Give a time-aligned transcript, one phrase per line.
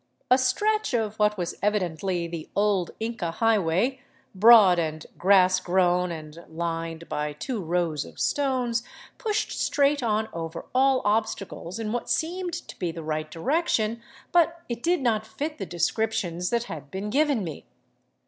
[0.31, 4.01] A stretch of what was evidently the old Inca highway,
[4.33, 8.81] broad and grass grown and lined by two rows of stones,
[9.19, 14.01] pushed straight on over all obstacles in what seemed to be the right direction,
[14.31, 17.67] but it did not fit the descriptions that had been given me.